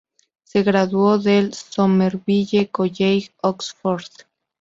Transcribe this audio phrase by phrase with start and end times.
[0.45, 4.05] Se graduó del Somerville College, Oxford.